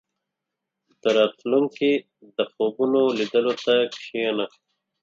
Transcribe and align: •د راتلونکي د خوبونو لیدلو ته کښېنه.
•د 1.01 1.03
راتلونکي 1.17 1.91
د 2.35 2.37
خوبونو 2.51 3.01
لیدلو 3.19 3.53
ته 3.63 3.75
کښېنه. 3.95 4.45